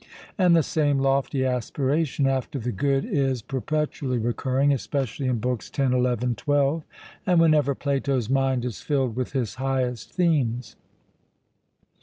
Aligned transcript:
And 0.35 0.55
the 0.55 0.63
same 0.63 0.97
lofty 0.97 1.45
aspiration 1.45 2.25
after 2.25 2.57
the 2.57 2.71
good 2.71 3.05
is 3.05 3.43
perpetually 3.43 4.17
recurring, 4.17 4.73
especially 4.73 5.27
in 5.27 5.37
Books 5.37 5.67
X, 5.67 5.77
XI, 5.77 6.35
XII, 6.39 6.83
and 7.27 7.39
whenever 7.39 7.75
Plato's 7.75 8.27
mind 8.27 8.65
is 8.65 8.81
filled 8.81 9.15
with 9.15 9.33
his 9.33 9.53
highest 9.61 10.11
themes. 10.11 10.75